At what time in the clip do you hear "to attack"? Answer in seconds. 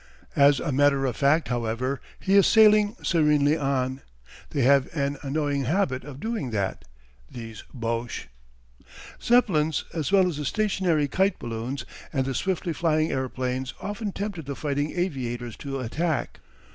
15.57-16.39